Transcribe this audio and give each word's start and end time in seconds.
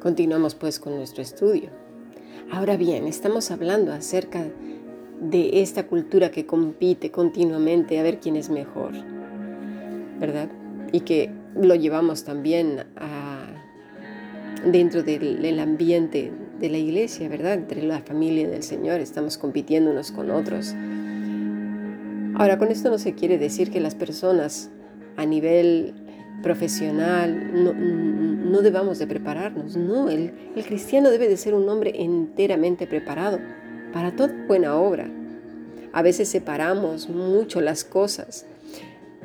Continuamos 0.00 0.54
pues 0.54 0.80
con 0.80 0.96
nuestro 0.96 1.22
estudio. 1.22 1.70
Ahora 2.50 2.76
bien, 2.76 3.06
estamos 3.06 3.50
hablando 3.50 3.92
acerca 3.92 4.46
de 5.20 5.60
esta 5.60 5.86
cultura 5.86 6.30
que 6.30 6.46
compite 6.46 7.10
continuamente 7.10 7.98
a 7.98 8.02
ver 8.02 8.18
quién 8.18 8.36
es 8.36 8.48
mejor, 8.48 8.92
¿verdad? 10.18 10.48
Y 10.92 11.00
que 11.00 11.30
lo 11.54 11.74
llevamos 11.74 12.24
también 12.24 12.86
dentro 14.64 15.02
del 15.02 15.58
ambiente 15.60 16.32
de 16.58 16.68
la 16.68 16.78
iglesia, 16.78 17.28
¿verdad? 17.28 17.54
Entre 17.54 17.82
la 17.82 18.00
familia 18.00 18.48
del 18.48 18.62
Señor, 18.62 19.00
estamos 19.00 19.38
compitiendo 19.38 19.90
unos 19.90 20.10
con 20.12 20.30
otros. 20.30 20.74
Ahora, 22.34 22.58
con 22.58 22.68
esto 22.68 22.90
no 22.90 22.98
se 22.98 23.14
quiere 23.14 23.38
decir 23.38 23.70
que 23.70 23.80
las 23.80 23.94
personas 23.94 24.70
a 25.16 25.26
nivel 25.26 25.94
profesional, 26.42 27.52
no, 28.50 28.62
debamos 28.62 28.98
de 28.98 29.06
prepararnos. 29.06 29.76
No, 29.76 30.08
el, 30.08 30.32
cristiano 30.64 31.10
debe 31.10 31.28
de 31.28 31.36
ser 31.36 31.54
un 31.54 31.68
hombre 31.68 31.92
enteramente 31.96 32.86
preparado 32.86 33.38
para 33.92 34.14
toda 34.14 34.32
buena 34.46 34.76
obra. 34.76 35.10
A 35.92 36.02
veces 36.02 36.28
separamos 36.28 37.08
mucho 37.08 37.60
las 37.60 37.82
cosas, 37.82 38.46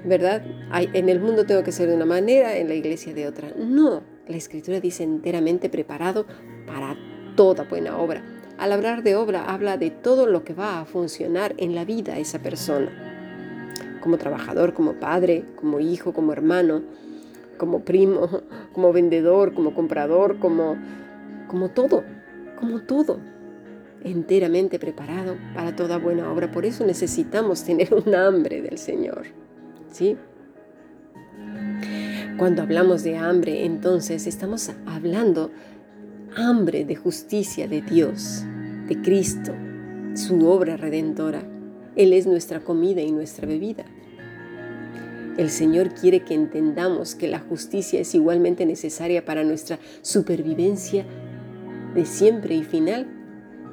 ¿verdad? 0.04 0.44
en 0.72 1.10
el 1.10 1.20
mundo 1.20 1.46
tengo 1.46 1.64
que 1.64 1.72
ser 1.72 1.90
de 1.90 1.96
una 1.96 2.06
manera, 2.06 2.58
en 2.58 2.68
la 2.68 2.74
iglesia 2.74 3.14
de 3.14 3.28
otra. 3.28 3.54
No, 3.58 4.02
la 4.28 4.38
escritura 4.38 4.80
dice 4.80 5.04
enteramente 5.04 5.70
preparado 5.70 6.26
para 6.66 6.96
toda 7.36 7.64
buena 7.64 7.98
obra. 7.98 8.24
Al 8.58 8.72
hablar 8.72 9.04
de 9.04 9.16
obra, 9.16 9.46
habla 9.46 9.78
de 9.78 9.90
todo 9.90 10.28
lo 10.28 10.44
que 10.44 10.54
va 10.54 10.80
a 10.80 10.86
funcionar 10.86 11.54
en 11.58 11.76
la 11.76 11.86
vida 11.86 12.18
esa 12.18 12.40
persona 12.40 12.92
como 14.04 14.18
trabajador, 14.18 14.74
como 14.74 14.94
padre, 14.96 15.46
como 15.56 15.80
hijo, 15.80 16.12
como 16.12 16.34
hermano, 16.34 16.82
como 17.58 17.86
primo, 17.86 18.30
como 18.74 18.92
vendedor, 18.92 19.54
como 19.54 19.74
comprador, 19.74 20.40
como, 20.40 20.76
como 21.48 21.70
todo, 21.70 22.04
como 22.60 22.82
todo, 22.82 23.22
enteramente 24.04 24.78
preparado 24.78 25.38
para 25.56 25.74
toda 25.78 25.98
buena 26.00 26.30
obra. 26.30 26.52
Por 26.52 26.66
eso 26.66 26.86
necesitamos 26.86 27.64
tener 27.64 27.94
un 27.94 28.14
hambre 28.14 28.62
del 28.62 28.78
Señor. 28.78 29.28
¿Sí? 29.90 30.18
Cuando 32.38 32.62
hablamos 32.62 33.04
de 33.04 33.16
hambre, 33.16 33.64
entonces 33.64 34.28
estamos 34.28 34.70
hablando 34.86 35.50
hambre 36.36 36.86
de 36.86 36.96
justicia 36.96 37.68
de 37.68 37.82
Dios, 37.82 38.44
de 38.88 39.02
Cristo, 39.02 39.54
su 40.16 40.48
obra 40.48 40.78
redentora. 40.78 41.44
Él 41.96 42.14
es 42.14 42.26
nuestra 42.26 42.60
comida 42.62 43.02
y 43.02 43.12
nuestra 43.12 43.48
bebida. 43.48 43.86
El 45.38 45.50
Señor 45.50 45.94
quiere 45.94 46.24
que 46.24 46.34
entendamos 46.34 47.16
que 47.16 47.28
la 47.28 47.40
justicia 47.40 48.00
es 48.00 48.14
igualmente 48.14 48.66
necesaria 48.66 49.26
para 49.26 49.44
nuestra 49.44 49.80
supervivencia 50.02 51.06
de 51.96 52.06
siempre 52.06 52.56
y 52.56 52.64
final. 52.64 53.08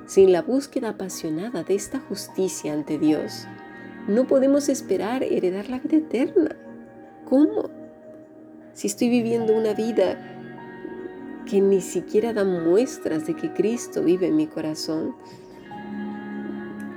Sin 0.06 0.32
la 0.32 0.42
búsqueda 0.42 0.90
apasionada 0.90 1.62
de 1.62 1.74
esta 1.74 2.00
justicia 2.00 2.72
ante 2.72 2.98
Dios, 2.98 3.46
no 4.08 4.26
podemos 4.26 4.68
esperar 4.68 5.22
heredar 5.22 5.68
la 5.68 5.78
vida 5.78 5.98
eterna. 5.98 6.56
¿Cómo? 7.26 7.70
Si 8.72 8.86
estoy 8.86 9.08
viviendo 9.08 9.56
una 9.56 9.74
vida 9.74 10.39
que 11.50 11.60
ni 11.60 11.80
siquiera 11.80 12.32
da 12.32 12.44
muestras 12.44 13.26
de 13.26 13.34
que 13.34 13.52
Cristo 13.52 14.04
vive 14.04 14.28
en 14.28 14.36
mi 14.36 14.46
corazón, 14.46 15.16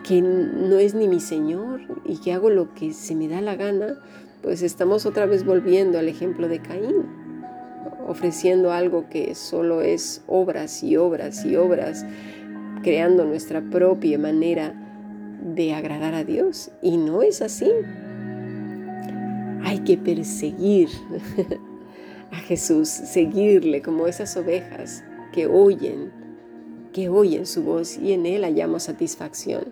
que 0.04 0.22
no 0.22 0.78
es 0.78 0.94
ni 0.94 1.08
mi 1.08 1.20
Señor 1.20 1.82
y 2.06 2.18
que 2.18 2.34
hago 2.34 2.52
lo 2.52 2.72
que 2.76 2.94
se 2.94 3.16
me 3.16 3.28
da 3.28 3.42
la 3.42 3.56
gana, 3.56 4.00
pues 4.44 4.62
estamos 4.62 5.08
otra 5.08 5.26
vez 5.26 5.44
volviendo 5.44 5.98
al 5.98 6.08
ejemplo 6.08 6.48
de 6.48 6.60
Caín, 6.60 7.08
ofreciendo 8.08 8.72
algo 8.72 9.10
que 9.10 9.34
solo 9.34 9.82
es 9.82 10.24
obras 10.28 10.84
y 10.84 10.98
obras 10.98 11.44
y 11.46 11.56
obras, 11.56 12.06
creando 12.84 13.26
nuestra 13.26 13.62
propia 13.62 14.20
manera 14.20 14.76
de 15.44 15.74
agradar 15.74 16.14
a 16.14 16.24
Dios. 16.24 16.70
Y 16.84 16.98
no 16.98 17.24
es 17.24 17.42
así. 17.42 17.72
Hay 19.64 19.80
que 19.80 19.98
perseguir 19.98 20.90
a 22.34 22.38
Jesús, 22.38 22.90
seguirle 22.90 23.84
como 23.84 24.08
esas 24.08 24.36
ovejas 24.36 25.04
que 25.32 25.46
oyen, 25.46 26.12
que 26.92 27.08
oyen 27.08 27.46
su 27.46 27.64
voz 27.64 27.98
y 27.98 28.12
en 28.12 28.26
Él 28.26 28.44
hallamos 28.44 28.84
satisfacción. 28.84 29.66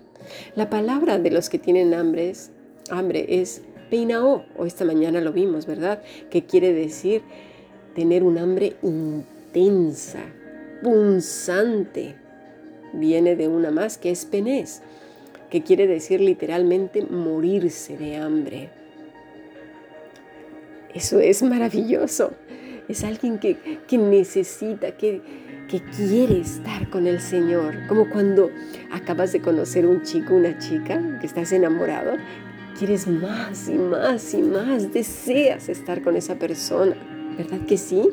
La 0.56 0.70
palabra 0.70 1.18
de 1.18 1.32
los 1.32 1.50
que 1.50 1.58
tienen 1.58 1.96
hambre 1.96 2.30
es, 2.30 2.52
hambre 2.92 3.26
es 3.42 3.64
Peinao, 3.90 4.46
o 4.56 4.66
esta 4.66 4.86
mañana 4.86 5.22
lo 5.22 5.34
vimos, 5.34 5.66
¿verdad? 5.66 6.04
Que 6.30 6.46
quiere 6.46 6.72
decir 6.72 7.24
tener 7.96 8.24
un 8.24 8.38
hambre 8.38 8.76
intensa, 8.84 10.24
punzante. 10.84 12.16
Viene 12.94 13.36
de 13.36 13.48
una 13.48 13.72
más 13.72 13.98
que 13.98 14.12
es 14.12 14.26
penés, 14.26 14.84
que 15.50 15.64
quiere 15.64 15.88
decir 15.88 16.22
literalmente 16.22 17.02
morirse 17.02 17.98
de 17.98 18.18
hambre. 18.18 18.70
Eso 20.94 21.20
es 21.20 21.44
maravilloso. 21.44 22.34
Es 22.88 23.04
alguien 23.04 23.40
que, 23.40 23.58
necesita, 23.98 24.98
que, 24.98 25.22
que 25.70 25.82
quiere 25.82 26.42
estar 26.42 26.90
con 26.90 27.08
el 27.08 27.22
Señor. 27.22 27.88
Como 27.88 28.10
cuando 28.10 28.50
acabas 28.92 29.32
de 29.32 29.42
conocer 29.42 29.86
un 29.86 30.02
chico, 30.04 30.34
una 30.36 30.58
chica, 30.58 31.20
que 31.20 31.28
estás 31.28 31.52
enamorado, 31.54 32.18
quieres 32.78 33.08
más 33.08 33.70
y 33.70 33.76
más 33.76 34.34
y 34.34 34.42
más, 34.42 34.92
deseas 34.92 35.70
estar 35.70 36.02
con 36.02 36.16
esa 36.16 36.36
persona, 36.36 36.96
¿verdad 37.38 37.60
que 37.68 37.78
sí? 37.78 38.10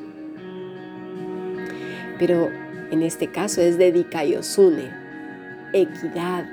Pero 2.18 2.50
en 2.90 3.02
este 3.02 3.28
caso 3.28 3.60
es 3.60 3.78
dedicayosune, 3.78 4.90
equidad, 5.72 6.44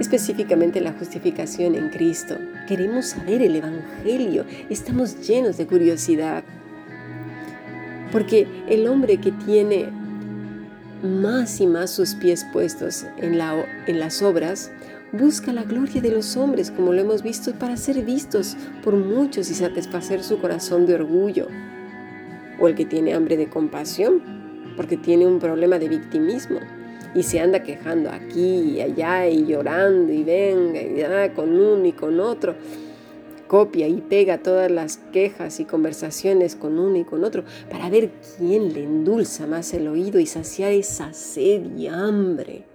específicamente 0.00 0.80
la 0.80 0.92
justificación 0.92 1.74
en 1.74 1.90
Cristo. 1.90 2.36
Queremos 2.68 3.06
saber 3.06 3.40
el 3.40 3.56
Evangelio, 3.56 4.44
estamos 4.68 5.26
llenos 5.26 5.56
de 5.56 5.66
curiosidad, 5.66 6.44
porque 8.12 8.46
el 8.68 8.86
hombre 8.86 9.16
que 9.16 9.32
tiene 9.32 9.88
más 11.02 11.62
y 11.62 11.66
más 11.66 11.90
sus 11.90 12.14
pies 12.14 12.44
puestos 12.52 13.06
en, 13.16 13.38
la, 13.38 13.64
en 13.86 13.98
las 13.98 14.20
obras, 14.20 14.70
busca 15.12 15.50
la 15.54 15.62
gloria 15.62 16.02
de 16.02 16.10
los 16.10 16.36
hombres, 16.36 16.70
como 16.70 16.92
lo 16.92 17.00
hemos 17.00 17.22
visto, 17.22 17.54
para 17.54 17.78
ser 17.78 18.04
vistos 18.04 18.54
por 18.84 18.94
muchos 18.96 19.50
y 19.50 19.54
satisfacer 19.54 20.22
su 20.22 20.38
corazón 20.38 20.84
de 20.84 20.96
orgullo. 20.96 21.48
O 22.60 22.68
el 22.68 22.74
que 22.74 22.84
tiene 22.84 23.14
hambre 23.14 23.38
de 23.38 23.48
compasión, 23.48 24.20
porque 24.76 24.98
tiene 24.98 25.26
un 25.26 25.38
problema 25.38 25.78
de 25.78 25.88
victimismo 25.88 26.60
y 27.14 27.22
se 27.22 27.40
anda 27.40 27.62
quejando 27.62 28.10
aquí 28.10 28.74
y 28.76 28.80
allá 28.80 29.28
y 29.28 29.46
llorando 29.46 30.12
y 30.12 30.24
venga 30.24 30.80
y 30.80 31.00
da 31.00 31.32
con 31.34 31.58
uno 31.58 31.84
y 31.84 31.92
con 31.92 32.20
otro. 32.20 32.54
Copia 33.46 33.88
y 33.88 34.02
pega 34.02 34.42
todas 34.42 34.70
las 34.70 34.98
quejas 35.10 35.58
y 35.58 35.64
conversaciones 35.64 36.54
con 36.54 36.78
uno 36.78 36.96
y 36.98 37.04
con 37.04 37.24
otro 37.24 37.44
para 37.70 37.88
ver 37.88 38.10
quién 38.36 38.74
le 38.74 38.84
endulza 38.84 39.46
más 39.46 39.72
el 39.72 39.88
oído 39.88 40.20
y 40.20 40.26
saciar 40.26 40.72
esa 40.72 41.14
sed 41.14 41.62
y 41.76 41.86
hambre 41.86 42.66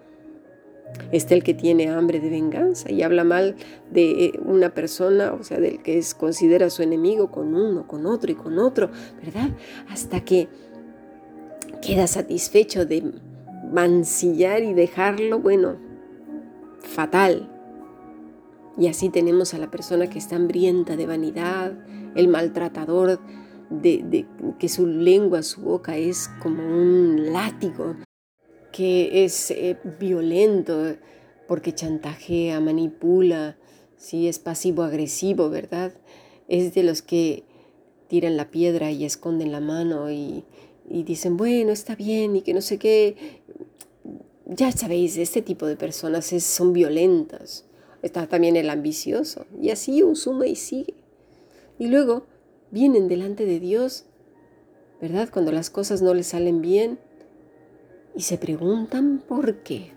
Está 1.12 1.34
el 1.36 1.44
que 1.44 1.54
tiene 1.54 1.90
hambre 1.90 2.20
de 2.20 2.30
venganza 2.30 2.92
y 2.92 3.02
habla 3.02 3.24
mal 3.24 3.56
de 3.92 4.26
eh, 4.26 4.40
una 4.44 4.74
persona, 4.74 5.34
o 5.34 5.44
sea, 5.44 5.60
del 5.60 5.82
que 5.82 5.98
es, 5.98 6.14
considera 6.14 6.70
su 6.70 6.82
enemigo 6.84 7.32
con 7.32 7.56
uno, 7.56 7.88
con 7.88 8.06
otro 8.06 8.32
y 8.32 8.36
con 8.36 8.60
otro, 8.60 8.90
¿verdad? 9.24 9.50
Hasta 9.90 10.22
que 10.22 10.48
queda 11.82 12.08
satisfecho 12.08 12.86
de 12.86 13.12
mancillar 13.74 14.64
y 14.64 14.74
dejarlo, 14.74 15.40
bueno, 15.40 15.76
fatal. 16.80 17.50
Y 18.78 18.88
así 18.88 19.10
tenemos 19.10 19.54
a 19.54 19.58
la 19.58 19.70
persona 19.70 20.10
que 20.10 20.20
está 20.20 20.36
hambrienta 20.36 20.96
de 20.96 21.06
vanidad, 21.06 21.74
el 22.16 22.28
maltratador, 22.28 23.20
de, 23.70 24.26
que 24.60 24.70
su 24.70 24.86
lengua, 24.86 25.42
su 25.42 25.62
boca 25.62 25.98
es 25.98 26.30
como 26.42 26.64
un 26.64 27.34
látigo 27.34 27.96
que 28.72 29.24
es 29.24 29.52
eh, 29.52 29.78
violento 30.00 30.96
porque 31.48 31.74
chantajea, 31.74 32.60
manipula, 32.60 33.58
¿sí? 33.98 34.28
es 34.28 34.40
pasivo-agresivo, 34.40 35.50
¿verdad? 35.50 35.94
Es 36.48 36.74
de 36.74 36.84
los 36.84 37.02
que 37.02 37.44
tiran 38.08 38.38
la 38.38 38.50
piedra 38.50 38.92
y 38.92 39.06
esconden 39.06 39.52
la 39.52 39.60
mano 39.60 40.12
y, 40.12 40.46
dicen, 40.86 41.38
bueno, 41.38 41.72
está 41.72 41.96
bien 41.96 42.36
y 42.36 42.42
que 42.42 42.54
no 42.54 42.62
sé 42.62 42.78
qué. 42.78 43.42
Ya 44.56 44.72
sabéis, 44.72 45.18
este 45.18 45.42
tipo 45.42 45.66
de 45.66 45.76
personas 45.76 46.26
son 46.26 46.74
violentas. 46.74 47.66
Está 48.04 48.28
también 48.28 48.56
el 48.56 48.70
ambicioso. 48.70 49.48
Y 49.60 49.72
así 49.72 50.04
un 50.04 50.16
suma 50.16 50.46
y 50.46 50.56
sigue. 50.56 50.94
Y 51.80 51.88
luego 51.88 52.28
vienen 52.70 53.08
delante 53.08 53.48
de 53.48 53.60
Dios, 53.60 54.06
¿verdad? 55.02 55.30
Cuando 55.34 55.52
las 55.52 55.72
cosas 55.72 56.04
no 56.04 56.14
les 56.14 56.28
salen 56.28 56.62
bien, 56.62 57.00
y 58.16 58.22
se 58.22 58.38
preguntan 58.38 59.24
por 59.28 59.64
qué. 59.64 59.92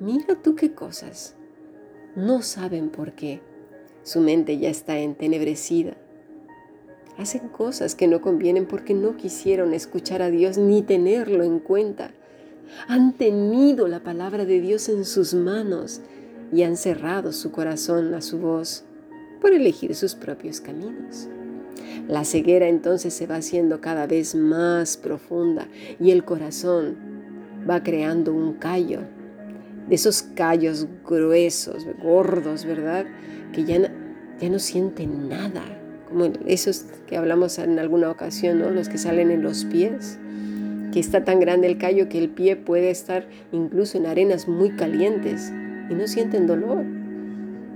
Mira 0.00 0.42
tú 0.42 0.54
qué 0.54 0.74
cosas. 0.74 1.34
No 2.14 2.42
saben 2.42 2.90
por 2.90 3.12
qué. 3.12 3.40
Su 4.02 4.20
mente 4.20 4.58
ya 4.58 4.68
está 4.68 4.98
entenebrecida. 4.98 5.96
Hacen 7.16 7.48
cosas 7.48 7.94
que 7.94 8.06
no 8.06 8.20
convienen 8.20 8.66
porque 8.66 8.92
no 8.92 9.16
quisieron 9.16 9.72
escuchar 9.72 10.20
a 10.20 10.28
Dios 10.28 10.58
ni 10.58 10.82
tenerlo 10.82 11.42
en 11.42 11.58
cuenta. 11.58 12.12
Han 12.88 13.12
tenido 13.14 13.88
la 13.88 14.02
palabra 14.02 14.44
de 14.44 14.60
Dios 14.60 14.88
en 14.88 15.04
sus 15.04 15.34
manos 15.34 16.00
y 16.52 16.62
han 16.62 16.76
cerrado 16.76 17.32
su 17.32 17.50
corazón 17.50 18.14
a 18.14 18.20
su 18.20 18.38
voz 18.38 18.84
por 19.40 19.52
elegir 19.52 19.94
sus 19.94 20.14
propios 20.14 20.60
caminos. 20.60 21.28
La 22.08 22.24
ceguera 22.24 22.68
entonces 22.68 23.14
se 23.14 23.26
va 23.26 23.36
haciendo 23.36 23.80
cada 23.80 24.06
vez 24.06 24.34
más 24.34 24.96
profunda 24.96 25.68
y 25.98 26.10
el 26.10 26.24
corazón 26.24 26.96
va 27.68 27.82
creando 27.82 28.32
un 28.32 28.54
callo, 28.54 29.00
de 29.88 29.94
esos 29.94 30.22
callos 30.22 30.86
gruesos, 31.06 31.86
gordos, 32.02 32.64
¿verdad? 32.64 33.06
Que 33.52 33.64
ya, 33.64 33.92
ya 34.40 34.48
no 34.48 34.58
sienten 34.58 35.28
nada, 35.28 35.62
como 36.08 36.26
esos 36.46 36.86
que 37.06 37.16
hablamos 37.16 37.58
en 37.58 37.78
alguna 37.78 38.10
ocasión, 38.10 38.58
¿no? 38.58 38.70
Los 38.70 38.88
que 38.88 38.98
salen 38.98 39.30
en 39.30 39.42
los 39.42 39.64
pies, 39.64 40.18
que 40.94 41.00
está 41.00 41.24
tan 41.24 41.40
grande 41.40 41.66
el 41.66 41.76
callo 41.76 42.08
que 42.08 42.18
el 42.18 42.28
pie 42.28 42.54
puede 42.54 42.88
estar 42.88 43.26
incluso 43.50 43.98
en 43.98 44.06
arenas 44.06 44.46
muy 44.46 44.76
calientes 44.76 45.50
y 45.90 45.94
no 45.94 46.06
sienten 46.06 46.46
dolor. 46.46 46.84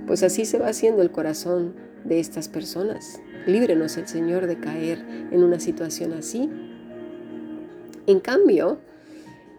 Pues 0.07 0.23
así 0.23 0.45
se 0.45 0.57
va 0.57 0.69
haciendo 0.69 1.01
el 1.01 1.11
corazón 1.11 1.73
de 2.05 2.21
estas 2.21 2.47
personas. 2.47 3.19
Líbrenos 3.45 3.97
el 3.97 4.07
Señor 4.07 4.47
de 4.47 4.57
caer 4.57 5.05
en 5.31 5.43
una 5.43 5.59
situación 5.59 6.13
así. 6.13 6.49
En 8.07 8.21
cambio, 8.21 8.79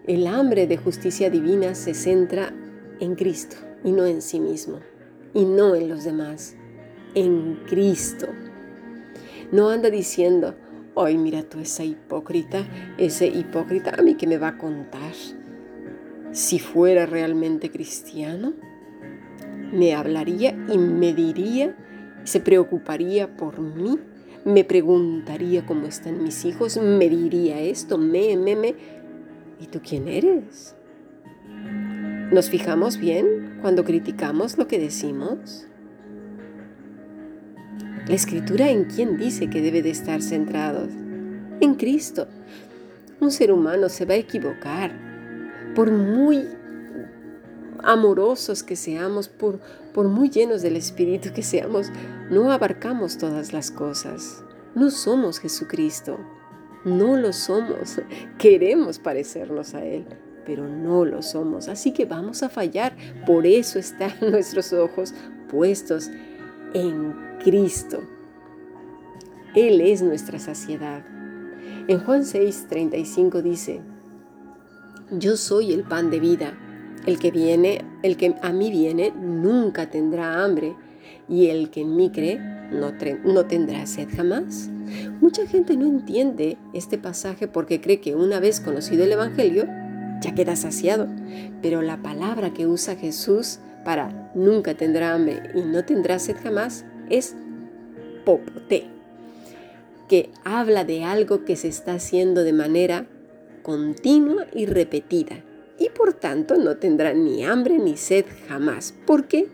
el 0.06 0.26
hambre 0.26 0.66
de 0.66 0.78
justicia 0.78 1.28
divina 1.28 1.74
se 1.74 1.92
centra 1.92 2.54
en 2.98 3.14
Cristo 3.14 3.56
y 3.84 3.92
no 3.92 4.06
en 4.06 4.22
sí 4.22 4.40
mismo, 4.40 4.78
y 5.34 5.44
no 5.44 5.74
en 5.74 5.90
los 5.90 6.04
demás, 6.04 6.56
en 7.14 7.58
Cristo. 7.68 8.26
No 9.52 9.68
anda 9.68 9.90
diciendo, 9.90 10.54
ay, 10.96 11.16
mira 11.18 11.42
tú 11.42 11.58
esa 11.60 11.84
hipócrita, 11.84 12.66
ese 12.98 13.26
hipócrita, 13.26 13.94
a 13.98 14.02
mí 14.02 14.14
que 14.14 14.26
me 14.26 14.38
va 14.38 14.48
a 14.48 14.58
contar. 14.58 15.12
Si 16.32 16.58
fuera 16.58 17.06
realmente 17.06 17.70
cristiano, 17.70 18.52
me 19.72 19.94
hablaría 19.94 20.50
y 20.68 20.78
me 20.78 21.12
diría 21.12 21.76
se 22.24 22.40
preocuparía 22.40 23.36
por 23.36 23.60
mí, 23.60 23.98
me 24.44 24.64
preguntaría 24.64 25.66
cómo 25.66 25.86
están 25.86 26.22
mis 26.22 26.44
hijos, 26.44 26.76
me 26.76 27.08
diría 27.08 27.60
esto, 27.60 27.98
me, 27.98 28.36
me, 28.36 28.56
me. 28.56 28.74
¿Y 29.58 29.66
tú 29.66 29.80
quién 29.86 30.08
eres? 30.08 30.74
¿Nos 32.30 32.48
fijamos 32.48 32.98
bien 32.98 33.58
cuando 33.60 33.84
criticamos 33.84 34.56
lo 34.56 34.66
que 34.66 34.78
decimos? 34.78 35.66
La 38.06 38.14
escritura 38.14 38.70
en 38.70 38.84
quién 38.84 39.18
dice 39.18 39.50
que 39.50 39.60
debe 39.60 39.82
de 39.82 39.90
estar 39.90 40.22
centrado? 40.22 40.88
En 41.60 41.74
Cristo. 41.74 42.26
Un 43.20 43.30
ser 43.30 43.52
humano 43.52 43.88
se 43.88 44.06
va 44.06 44.14
a 44.14 44.18
equivocar. 44.18 44.92
Por 45.74 45.92
muy 45.92 46.48
amorosos 47.82 48.62
que 48.62 48.76
seamos, 48.76 49.28
por, 49.28 49.60
por 49.92 50.08
muy 50.08 50.30
llenos 50.30 50.62
del 50.62 50.76
Espíritu 50.76 51.32
que 51.32 51.42
seamos, 51.42 51.90
no 52.30 52.50
abarcamos 52.50 53.18
todas 53.18 53.52
las 53.52 53.70
cosas. 53.70 54.42
No 54.74 54.90
somos 54.90 55.38
Jesucristo. 55.38 56.18
No 56.84 57.16
lo 57.16 57.32
somos. 57.32 58.00
Queremos 58.38 58.98
parecernos 58.98 59.74
a 59.74 59.84
Él, 59.84 60.06
pero 60.46 60.66
no 60.66 61.04
lo 61.04 61.22
somos. 61.22 61.68
Así 61.68 61.92
que 61.92 62.06
vamos 62.06 62.42
a 62.42 62.48
fallar. 62.48 62.96
Por 63.26 63.46
eso 63.46 63.78
están 63.78 64.14
nuestros 64.30 64.72
ojos 64.72 65.12
puestos 65.50 66.10
en 66.74 67.14
Cristo. 67.42 68.00
Él 69.54 69.80
es 69.80 70.02
nuestra 70.02 70.38
saciedad. 70.38 71.04
En 71.88 71.98
Juan 72.00 72.24
6, 72.24 72.66
35 72.68 73.42
dice, 73.42 73.80
Yo 75.10 75.36
soy 75.36 75.72
el 75.72 75.82
pan 75.82 76.10
de 76.10 76.20
vida. 76.20 76.58
El 77.06 77.18
que 77.18 77.30
viene, 77.30 77.84
el 78.02 78.16
que 78.16 78.36
a 78.42 78.52
mí 78.52 78.70
viene, 78.70 79.12
nunca 79.12 79.90
tendrá 79.90 80.44
hambre, 80.44 80.76
y 81.28 81.46
el 81.46 81.70
que 81.70 81.80
en 81.80 81.96
mí 81.96 82.10
cree, 82.10 82.38
no, 82.38 82.92
no 83.24 83.46
tendrá 83.46 83.86
sed 83.86 84.08
jamás. 84.14 84.68
Mucha 85.20 85.46
gente 85.46 85.76
no 85.76 85.86
entiende 85.86 86.58
este 86.74 86.98
pasaje 86.98 87.48
porque 87.48 87.80
cree 87.80 88.00
que 88.00 88.14
una 88.14 88.38
vez 88.38 88.60
conocido 88.60 89.04
el 89.04 89.12
Evangelio, 89.12 89.66
ya 90.20 90.34
queda 90.34 90.56
saciado. 90.56 91.08
Pero 91.62 91.82
la 91.82 92.02
palabra 92.02 92.52
que 92.52 92.66
usa 92.66 92.96
Jesús 92.96 93.60
para 93.84 94.30
nunca 94.34 94.74
tendrá 94.74 95.14
hambre 95.14 95.42
y 95.54 95.62
no 95.62 95.84
tendrá 95.84 96.18
sed 96.18 96.36
jamás 96.42 96.84
es 97.08 97.34
popote, 98.24 98.86
que 100.08 100.30
habla 100.44 100.84
de 100.84 101.04
algo 101.04 101.44
que 101.44 101.56
se 101.56 101.68
está 101.68 101.94
haciendo 101.94 102.44
de 102.44 102.52
manera 102.52 103.06
continua 103.62 104.46
y 104.52 104.66
repetida 104.66 105.42
y 105.80 105.88
por 105.88 106.12
tanto 106.12 106.56
no 106.56 106.76
tendrá 106.76 107.14
ni 107.14 107.44
hambre 107.44 107.78
ni 107.78 107.96
sed 107.96 108.26
jamás. 108.48 108.94
¿Por 109.06 109.26
qué? 109.26 109.48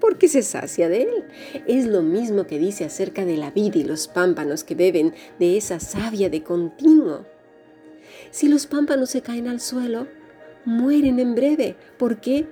Porque 0.00 0.28
se 0.28 0.42
sacia 0.42 0.88
de 0.88 1.02
él. 1.02 1.24
Es 1.66 1.86
lo 1.86 2.00
mismo 2.02 2.46
que 2.46 2.58
dice 2.58 2.84
acerca 2.84 3.24
de 3.24 3.36
la 3.36 3.50
vida 3.50 3.78
y 3.78 3.84
los 3.84 4.06
pámpanos 4.06 4.62
que 4.62 4.76
beben 4.76 5.14
de 5.38 5.56
esa 5.56 5.80
savia 5.80 6.30
de 6.30 6.42
continuo. 6.42 7.26
Si 8.30 8.48
los 8.48 8.66
pámpanos 8.66 9.10
se 9.10 9.22
caen 9.22 9.48
al 9.48 9.60
suelo, 9.60 10.06
mueren 10.64 11.18
en 11.18 11.34
breve. 11.34 11.76
¿Por 11.98 12.20
qué? 12.20 12.46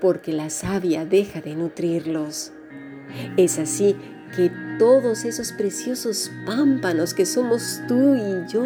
Porque 0.00 0.32
la 0.32 0.50
savia 0.50 1.04
deja 1.04 1.40
de 1.40 1.54
nutrirlos. 1.54 2.52
Es 3.36 3.58
así 3.58 3.96
que 4.34 4.50
todos 4.78 5.24
esos 5.24 5.52
preciosos 5.52 6.30
pámpanos 6.46 7.14
que 7.14 7.26
somos 7.26 7.80
tú 7.88 8.14
y 8.14 8.52
yo, 8.52 8.64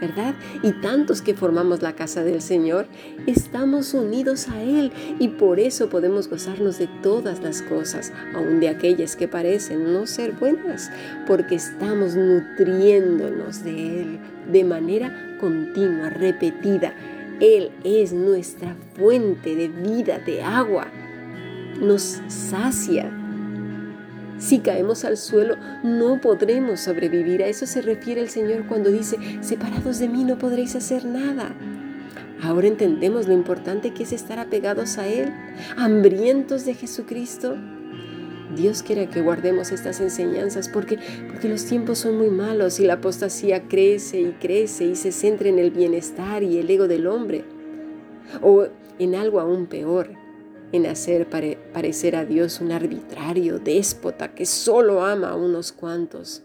¿verdad? 0.00 0.34
Y 0.62 0.72
tantos 0.80 1.22
que 1.22 1.34
formamos 1.34 1.80
la 1.80 1.94
casa 1.94 2.24
del 2.24 2.42
Señor, 2.42 2.86
estamos 3.26 3.94
unidos 3.94 4.48
a 4.48 4.60
Él 4.60 4.92
y 5.18 5.28
por 5.28 5.60
eso 5.60 5.88
podemos 5.88 6.28
gozarnos 6.28 6.78
de 6.78 6.88
todas 7.02 7.40
las 7.40 7.62
cosas, 7.62 8.12
aun 8.34 8.60
de 8.60 8.68
aquellas 8.68 9.16
que 9.16 9.28
parecen 9.28 9.92
no 9.92 10.06
ser 10.06 10.32
buenas, 10.32 10.90
porque 11.26 11.54
estamos 11.54 12.14
nutriéndonos 12.14 13.64
de 13.64 14.02
Él 14.02 14.20
de 14.50 14.64
manera 14.64 15.36
continua, 15.40 16.10
repetida. 16.10 16.94
Él 17.40 17.70
es 17.84 18.12
nuestra 18.12 18.76
fuente 18.94 19.54
de 19.54 19.68
vida, 19.68 20.18
de 20.18 20.42
agua. 20.42 20.86
Nos 21.80 22.20
sacia 22.28 23.10
si 24.42 24.58
caemos 24.58 25.04
al 25.04 25.16
suelo, 25.18 25.56
no 25.84 26.20
podremos 26.20 26.80
sobrevivir. 26.80 27.44
A 27.44 27.46
eso 27.46 27.64
se 27.64 27.80
refiere 27.80 28.20
el 28.20 28.28
Señor 28.28 28.66
cuando 28.66 28.90
dice, 28.90 29.16
separados 29.40 30.00
de 30.00 30.08
mí 30.08 30.24
no 30.24 30.36
podréis 30.36 30.74
hacer 30.74 31.04
nada. 31.04 31.54
Ahora 32.42 32.66
entendemos 32.66 33.28
lo 33.28 33.34
importante 33.34 33.94
que 33.94 34.02
es 34.02 34.12
estar 34.12 34.40
apegados 34.40 34.98
a 34.98 35.06
Él, 35.06 35.32
hambrientos 35.76 36.64
de 36.64 36.74
Jesucristo. 36.74 37.56
Dios 38.54 38.82
quiere 38.82 39.08
que 39.08 39.22
guardemos 39.22 39.72
estas 39.72 40.00
enseñanzas 40.00 40.68
porque, 40.68 40.98
porque 41.28 41.48
los 41.48 41.64
tiempos 41.64 41.98
son 41.98 42.18
muy 42.18 42.28
malos 42.28 42.80
y 42.80 42.84
la 42.84 42.94
apostasía 42.94 43.68
crece 43.68 44.20
y 44.20 44.32
crece 44.32 44.84
y 44.84 44.96
se 44.96 45.12
centra 45.12 45.48
en 45.48 45.58
el 45.58 45.70
bienestar 45.70 46.42
y 46.42 46.58
el 46.58 46.70
ego 46.70 46.88
del 46.88 47.06
hombre. 47.06 47.44
O 48.42 48.66
en 48.98 49.14
algo 49.14 49.40
aún 49.40 49.66
peor, 49.66 50.10
en 50.72 50.86
hacer 50.86 51.26
parecer 51.72 52.16
a 52.16 52.24
Dios 52.24 52.60
un 52.60 52.72
arbitrario 52.72 53.58
déspota 53.58 54.34
que 54.34 54.46
solo 54.46 55.02
ama 55.02 55.30
a 55.30 55.36
unos 55.36 55.72
cuantos. 55.72 56.42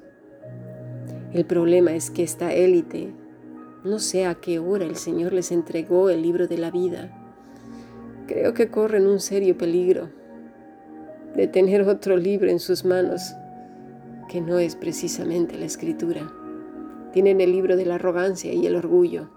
El 1.33 1.45
problema 1.45 1.93
es 1.93 2.09
que 2.09 2.23
esta 2.23 2.53
élite, 2.53 3.09
no 3.83 3.99
sé 3.99 4.25
a 4.25 4.35
qué 4.35 4.59
hora 4.59 4.85
el 4.85 4.95
Señor 4.95 5.33
les 5.33 5.51
entregó 5.51 6.09
el 6.09 6.21
libro 6.21 6.47
de 6.47 6.57
la 6.57 6.71
vida. 6.71 7.11
Creo 8.27 8.53
que 8.53 8.69
corren 8.69 9.07
un 9.07 9.19
serio 9.19 9.57
peligro 9.57 10.09
de 11.37 11.47
tener 11.47 11.83
otro 11.83 12.17
libro 12.17 12.49
en 12.49 12.59
sus 12.59 12.83
manos 12.83 13.35
que 14.27 14.41
no 14.41 14.57
es 14.57 14.75
precisamente 14.75 15.55
la 15.55 15.65
escritura. 15.65 16.29
Tienen 17.13 17.39
el 17.41 17.51
libro 17.51 17.77
de 17.77 17.85
la 17.85 17.95
arrogancia 17.95 18.51
y 18.53 18.65
el 18.65 18.75
orgullo. 18.75 19.29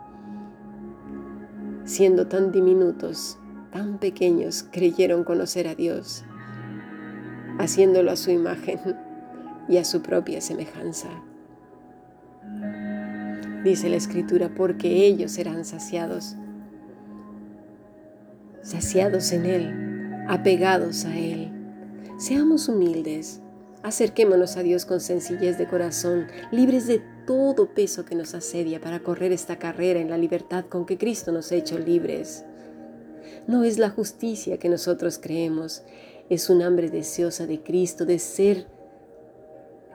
Siendo 1.84 2.26
tan 2.26 2.52
diminutos, 2.52 3.38
tan 3.70 3.98
pequeños 3.98 4.64
creyeron 4.72 5.24
conocer 5.24 5.68
a 5.68 5.74
Dios, 5.74 6.24
haciéndolo 7.58 8.10
a 8.10 8.16
su 8.16 8.30
imagen 8.30 8.80
y 9.68 9.76
a 9.76 9.84
su 9.84 10.00
propia 10.00 10.40
semejanza. 10.40 11.08
Dice 13.62 13.90
la 13.90 13.96
escritura, 13.96 14.48
porque 14.56 15.04
ellos 15.04 15.32
serán 15.32 15.66
saciados, 15.66 16.34
saciados 18.62 19.32
en 19.32 19.44
Él, 19.44 20.24
apegados 20.28 21.04
a 21.04 21.14
Él. 21.14 21.59
Seamos 22.20 22.68
humildes, 22.68 23.40
acerquémonos 23.82 24.58
a 24.58 24.62
Dios 24.62 24.84
con 24.84 25.00
sencillez 25.00 25.56
de 25.56 25.66
corazón, 25.66 26.26
libres 26.52 26.86
de 26.86 27.00
todo 27.26 27.72
peso 27.72 28.04
que 28.04 28.14
nos 28.14 28.34
asedia 28.34 28.78
para 28.78 29.00
correr 29.00 29.32
esta 29.32 29.58
carrera 29.58 30.00
en 30.00 30.10
la 30.10 30.18
libertad 30.18 30.66
con 30.66 30.84
que 30.84 30.98
Cristo 30.98 31.32
nos 31.32 31.50
ha 31.50 31.54
hecho 31.54 31.78
libres. 31.78 32.44
No 33.46 33.64
es 33.64 33.78
la 33.78 33.88
justicia 33.88 34.58
que 34.58 34.68
nosotros 34.68 35.18
creemos, 35.18 35.82
es 36.28 36.50
un 36.50 36.60
hambre 36.60 36.90
deseosa 36.90 37.46
de 37.46 37.62
Cristo 37.62 38.04
de 38.04 38.18
ser 38.18 38.66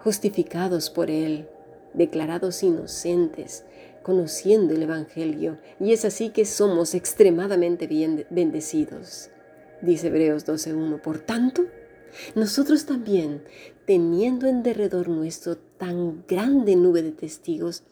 justificados 0.03 0.89
por 0.89 1.11
Él, 1.11 1.47
declarados 1.93 2.63
inocentes, 2.63 3.65
conociendo 4.01 4.73
el 4.73 4.81
Evangelio, 4.81 5.59
y 5.79 5.93
es 5.93 6.05
así 6.05 6.31
que 6.31 6.45
somos 6.45 6.95
extremadamente 6.95 7.85
bien 7.85 8.25
bendecidos. 8.31 9.29
Dice 9.83 10.07
Hebreos 10.07 10.47
12.1, 10.47 10.99
por 11.01 11.19
tanto, 11.19 11.65
nosotros 12.35 12.85
también, 12.85 13.43
teniendo 13.85 14.47
en 14.47 14.63
derredor 14.63 15.09
nuestro 15.09 15.57
tan 15.57 16.23
grande 16.27 16.75
nube 16.75 17.01
de 17.01 17.11
testigos, 17.11 17.83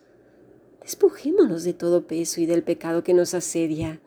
despojémonos 0.82 1.64
de 1.64 1.74
todo 1.74 2.08
peso 2.08 2.42
y 2.42 2.46
del 2.46 2.64
pecado 2.64 3.04
que 3.04 3.14
nos 3.14 3.34
asedia, 3.34 4.00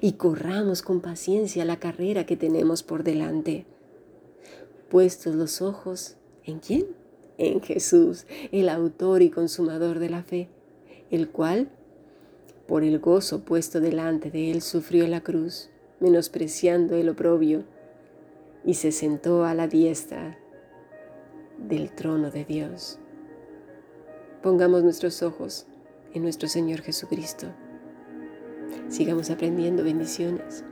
y 0.00 0.12
corramos 0.12 0.82
con 0.82 1.00
paciencia 1.00 1.64
la 1.64 1.78
carrera 1.78 2.24
que 2.24 2.36
tenemos 2.36 2.82
por 2.82 3.02
delante. 3.02 3.66
Puestos 4.88 5.34
los 5.34 5.60
ojos, 5.60 6.16
¿en 6.44 6.60
quién? 6.60 6.86
En 7.38 7.60
Jesús, 7.60 8.26
el 8.52 8.68
autor 8.68 9.22
y 9.22 9.30
consumador 9.30 9.98
de 9.98 10.10
la 10.10 10.22
fe, 10.22 10.48
el 11.10 11.28
cual, 11.28 11.70
por 12.66 12.84
el 12.84 12.98
gozo 13.00 13.44
puesto 13.44 13.80
delante 13.80 14.30
de 14.30 14.50
él, 14.50 14.62
sufrió 14.62 15.08
la 15.08 15.22
cruz, 15.22 15.68
menospreciando 15.98 16.94
el 16.94 17.08
oprobio, 17.08 17.64
y 18.64 18.74
se 18.74 18.92
sentó 18.92 19.44
a 19.44 19.54
la 19.54 19.66
diestra 19.66 20.38
del 21.58 21.92
trono 21.92 22.30
de 22.30 22.44
Dios. 22.44 22.98
Pongamos 24.42 24.82
nuestros 24.82 25.22
ojos 25.22 25.66
en 26.14 26.22
nuestro 26.22 26.48
Señor 26.48 26.80
Jesucristo. 26.80 27.46
Sigamos 28.88 29.30
aprendiendo 29.30 29.84
bendiciones. 29.84 30.64